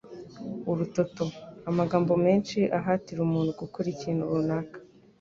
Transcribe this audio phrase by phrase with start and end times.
[0.71, 1.25] Urutoto:
[1.69, 4.77] Amagambo menshi ahatira umuntu gukora ikintu runaka.